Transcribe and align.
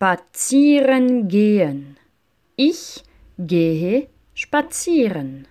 spazieren 0.00 1.28
gehen. 1.28 1.98
Ich 2.56 3.04
gehe 3.36 4.08
spazieren. 4.32 5.46